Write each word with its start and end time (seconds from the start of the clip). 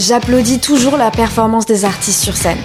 j'applaudis 0.00 0.60
toujours 0.60 0.96
la 0.96 1.10
performance 1.10 1.66
des 1.66 1.84
artistes 1.84 2.22
sur 2.22 2.36
scène. 2.36 2.58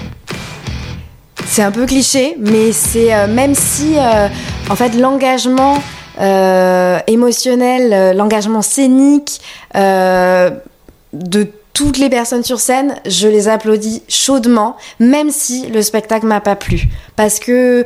C'est 1.46 1.62
un 1.62 1.72
peu 1.72 1.86
cliché, 1.86 2.36
mais 2.40 2.72
c'est 2.72 3.14
euh, 3.14 3.28
même 3.28 3.54
si 3.54 3.98
euh, 3.98 4.28
en 4.70 4.76
fait 4.76 4.96
l'engagement 4.96 5.78
euh, 6.20 6.98
émotionnel, 7.08 8.16
l'engagement 8.16 8.62
scénique 8.62 9.42
de 9.76 11.48
toutes 11.74 11.98
les 11.98 12.10
personnes 12.10 12.44
sur 12.44 12.62
scène, 12.62 12.96
je 13.06 13.28
les 13.28 13.50
applaudis 13.50 14.02
chaudement, 14.08 14.78
même 15.00 15.30
si 15.30 15.68
le 15.68 15.82
spectacle 15.82 16.26
m'a 16.26 16.40
pas 16.40 16.56
plu, 16.56 16.88
parce 17.18 17.40
que 17.40 17.84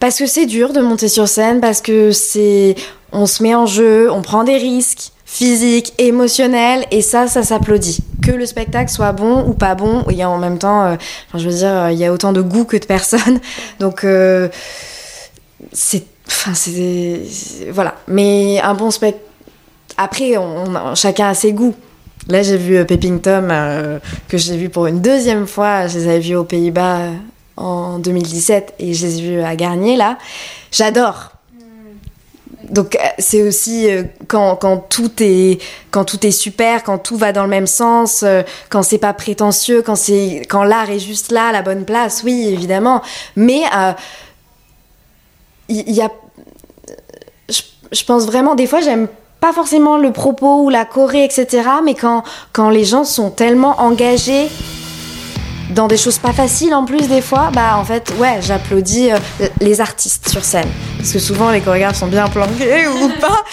parce 0.00 0.18
que 0.18 0.26
c'est 0.26 0.46
dur 0.46 0.72
de 0.72 0.80
monter 0.80 1.08
sur 1.08 1.28
scène, 1.28 1.60
parce 1.60 1.80
que 1.80 2.10
c'est 2.10 2.74
on 3.12 3.26
se 3.26 3.42
met 3.42 3.54
en 3.54 3.66
jeu, 3.66 4.10
on 4.10 4.22
prend 4.22 4.42
des 4.42 4.56
risques 4.56 5.12
physiques, 5.30 5.94
émotionnels, 5.98 6.84
et 6.90 7.02
ça, 7.02 7.28
ça 7.28 7.44
s'applaudit. 7.44 8.00
Que 8.20 8.32
le 8.32 8.46
spectacle 8.46 8.90
soit 8.90 9.12
bon 9.12 9.46
ou 9.46 9.54
pas 9.54 9.76
bon, 9.76 10.04
il 10.10 10.16
y 10.16 10.22
a 10.22 10.28
en 10.28 10.38
même 10.38 10.58
temps, 10.58 10.84
euh, 10.84 10.96
je 11.34 11.48
veux 11.48 11.54
dire, 11.54 11.72
euh, 11.72 11.92
il 11.92 11.98
y 11.98 12.04
a 12.04 12.12
autant 12.12 12.32
de 12.32 12.42
goût 12.42 12.64
que 12.64 12.76
de 12.76 12.84
personnes, 12.84 13.38
donc 13.78 14.02
euh, 14.02 14.48
c'est, 15.72 16.04
enfin, 16.26 16.52
c'est, 16.54 17.20
voilà. 17.70 17.94
Mais 18.08 18.60
un 18.60 18.74
bon 18.74 18.90
spectacle. 18.90 19.24
Après, 19.96 20.36
on, 20.36 20.94
chacun 20.96 21.28
a 21.28 21.34
ses 21.34 21.52
goûts. 21.52 21.76
Là, 22.28 22.42
j'ai 22.42 22.56
vu 22.56 22.84
Pepping 22.84 23.20
Tom, 23.20 23.52
que 24.28 24.38
j'ai 24.38 24.56
vu 24.56 24.68
pour 24.68 24.86
une 24.86 25.00
deuxième 25.00 25.46
fois. 25.46 25.86
Je 25.88 25.98
les 25.98 26.08
avais 26.08 26.20
vus 26.20 26.36
aux 26.36 26.44
Pays-Bas 26.44 27.10
en 27.56 27.98
2017 27.98 28.74
et 28.78 28.94
je 28.94 29.06
les 29.06 29.18
ai 29.18 29.22
vus 29.22 29.42
à 29.42 29.56
Garnier, 29.56 29.96
là. 29.96 30.16
J'adore. 30.72 31.32
Donc, 32.68 32.94
euh, 32.94 32.98
c'est 33.18 33.42
aussi 33.42 33.90
euh, 33.90 34.04
quand, 34.28 34.56
tout 34.88 35.10
est, 35.20 35.60
quand 35.90 36.04
tout 36.04 36.24
est 36.26 36.30
super, 36.30 36.82
quand 36.82 36.98
tout 36.98 37.16
va 37.16 37.32
dans 37.32 37.42
le 37.42 37.48
même 37.48 37.66
sens, 37.66 38.22
euh, 38.22 38.42
quand 38.68 38.82
c'est 38.82 38.98
pas 38.98 39.12
prétentieux, 39.12 39.82
quand, 39.82 39.96
c'est, 39.96 40.42
quand 40.48 40.62
l'art 40.62 40.90
est 40.90 40.98
juste 40.98 41.32
là, 41.32 41.48
à 41.48 41.52
la 41.52 41.62
bonne 41.62 41.84
place, 41.84 42.22
oui, 42.24 42.48
évidemment. 42.48 43.02
Mais 43.36 43.62
il 45.68 45.90
y, 45.90 46.02
a. 46.02 46.10
Je, 47.48 47.62
je 47.92 48.04
pense 48.04 48.26
vraiment, 48.26 48.54
des 48.54 48.66
fois, 48.66 48.80
j'aime 48.80 49.08
pas 49.40 49.52
forcément 49.52 49.96
le 49.96 50.12
propos 50.12 50.62
ou 50.62 50.68
la 50.68 50.84
choré, 50.84 51.24
etc. 51.24 51.62
Mais 51.84 51.94
quand, 51.94 52.22
quand 52.52 52.70
les 52.70 52.84
gens 52.84 53.04
sont 53.04 53.30
tellement 53.30 53.80
engagés 53.80 54.48
dans 55.70 55.86
des 55.86 55.96
choses 55.96 56.18
pas 56.18 56.32
faciles 56.32 56.74
en 56.74 56.84
plus 56.84 57.08
des 57.08 57.20
fois, 57.20 57.50
bah 57.52 57.76
en 57.76 57.84
fait 57.84 58.12
ouais 58.18 58.38
j'applaudis 58.40 59.12
euh, 59.12 59.18
les 59.60 59.80
artistes 59.80 60.28
sur 60.28 60.44
scène. 60.44 60.68
Parce 60.98 61.12
que 61.12 61.18
souvent 61.18 61.50
les 61.50 61.60
chorégraphes 61.60 61.98
sont 61.98 62.08
bien 62.08 62.28
planqués 62.28 62.86
ou 63.02 63.08
pas 63.20 63.44